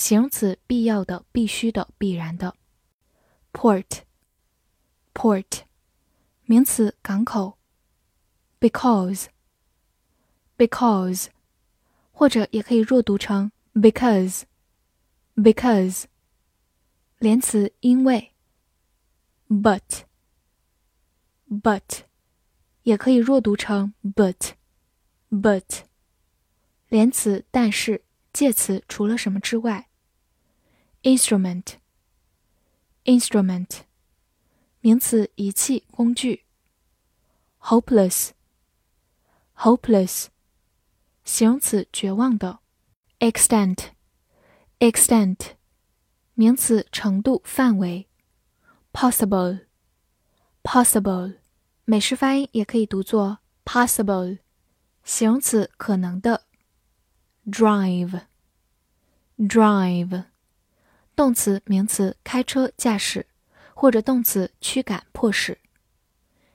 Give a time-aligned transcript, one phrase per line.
[0.00, 2.54] 形容词，必要的、必须的、必然的。
[3.52, 3.94] port，port，
[6.44, 7.58] 名词，港口。
[8.60, 11.26] because，because，
[12.12, 16.04] 或者也可以弱读成 because，because。
[17.18, 18.32] 连词，因为。
[19.48, 20.02] but，but，
[22.84, 25.80] 也可以弱读成 but，but。
[26.88, 29.87] 连词，但是；介词，除了什么之外。
[31.02, 31.76] instrument
[33.04, 33.82] instrument
[34.80, 36.44] 名词，仪器、工具。
[37.60, 38.30] hopeless
[39.56, 40.26] hopeless
[41.24, 42.60] 形容词，绝望的。
[43.18, 43.88] extent
[44.78, 45.54] extent
[46.34, 48.06] 名词，程度、范围。
[48.92, 49.66] possible
[50.62, 51.38] possible
[51.84, 54.38] 美式发音也可以读作 possible，
[55.04, 56.44] 形容词，可能的。
[57.50, 58.22] drive
[59.38, 60.24] drive
[61.18, 63.26] 动词、名词，开车、驾驶，
[63.74, 65.58] 或者动词，驱赶、迫使。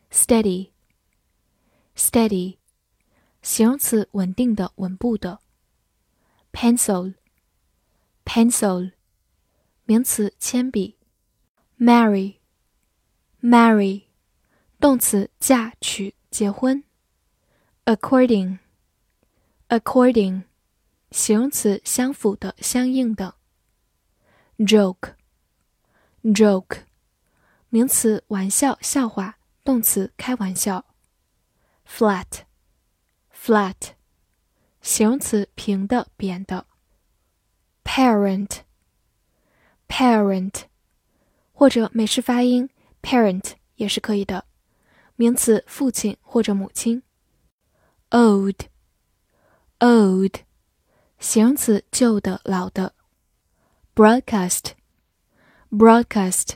[0.10, 2.56] steady，steady，
[3.42, 5.40] 形容词，稳定的、稳步的。
[6.54, 8.94] pencil，pencil，
[9.84, 10.96] 名词，铅笔。
[11.78, 14.04] marry，marry，
[14.80, 16.82] 动词，嫁娶、结婚。
[17.84, 20.44] according，according，
[21.12, 23.36] 形容词，相符的、相应的。
[24.66, 26.84] joke，joke，
[27.69, 30.85] 名词，玩笑、笑话；动词，开玩笑。
[31.88, 33.74] flat，flat，
[34.81, 36.66] 形容词，平的、扁的。
[37.84, 40.62] parent，parent，
[41.51, 42.69] 或者美式发音
[43.01, 44.45] ，parent 也是可以的。
[45.18, 47.03] 名词，父亲或者母亲。
[48.09, 50.34] old，old，
[51.19, 52.94] 形容词，旧的、老的。
[53.96, 56.56] broadcast，broadcast，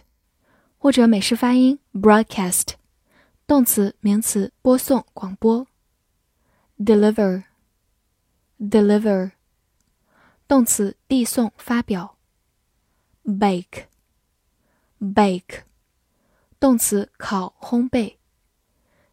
[0.80, 2.70] 或者美式发音 broadcast，
[3.46, 5.68] 动词名词播送广播
[6.80, 9.34] ；deliver，deliver，
[10.48, 12.18] 动词递送发表
[13.24, 15.62] ；bake，bake，
[16.60, 18.16] 动词烤烘焙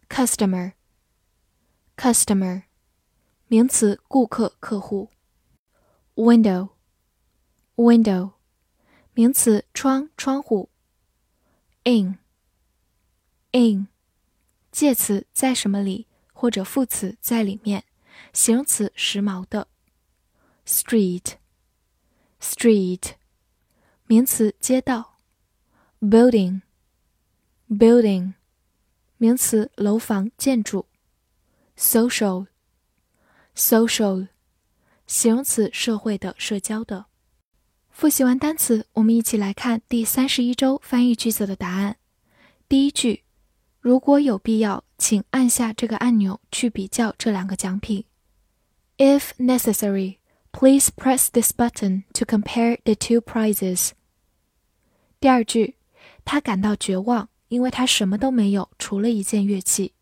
[0.09, 2.63] ；customer，customer，
[3.49, 5.11] 名词顾客客户
[6.15, 6.71] ；window。
[7.77, 8.33] window，
[9.15, 10.71] 名词，窗、窗户。
[11.83, 13.89] in，in，
[14.71, 17.83] 介词在什么里，或者副词在里面，
[18.33, 19.67] 形容词时髦的。
[20.65, 23.15] street，street，
[24.07, 25.17] 名词街道。
[26.01, 28.35] building，building，
[29.17, 30.87] 名词楼房、建筑。
[31.77, 34.29] social，social，
[35.09, 37.07] 形容词社会的、社交的。
[37.97, 41.97] 复习完单词，我们一起来看第三十一周翻译句子的答案。
[42.69, 43.23] 第一句，
[43.81, 48.05] 如果有必要，请按下这个按钮去比较这两个奖品。
[48.99, 50.17] If necessary,
[50.51, 53.93] please press this button to compare the two prizes.
[55.21, 55.77] 第二句，
[56.25, 59.93] 他感到绝望，因为他什么都没有，除了一件乐器。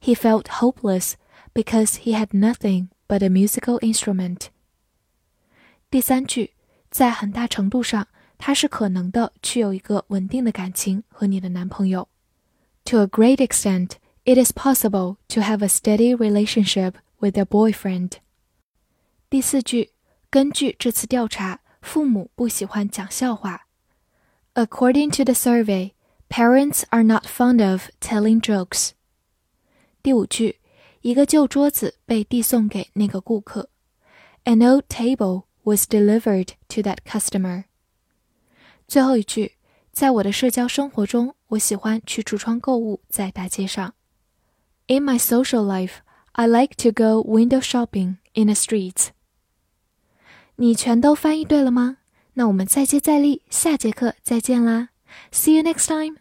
[0.00, 1.14] He felt hopeless
[1.52, 4.46] because he had nothing but a musical instrument.
[5.90, 6.52] 第三句，
[6.90, 8.08] 在很大程度上，
[8.38, 12.08] 它是可能的去有一个稳定的感情和你的男朋友。
[12.86, 13.92] To a great extent,
[14.24, 18.12] it is possible to have a steady relationship with a boyfriend.
[19.28, 19.92] 第四句，
[20.30, 23.66] 根据这次调查，父母不喜欢讲笑话。
[24.54, 25.92] According to the survey,
[26.28, 28.90] parents are not fond of telling jokes.
[30.02, 30.56] 第五句，
[31.02, 33.68] 一个旧桌子被递送给那个顾客。
[34.44, 37.64] An old table was delivered to that customer.
[38.86, 39.52] 最后一句，
[39.92, 43.92] 在我的社交生活中，我喜欢去橱窗购物在大街上。
[44.86, 45.96] In my social life,
[46.32, 49.08] I like to go window shopping in the streets.
[50.56, 51.98] 你全都翻译对了吗？
[52.34, 54.88] 那我们再接再厉，下节课再见啦
[55.30, 56.18] ！See you next time.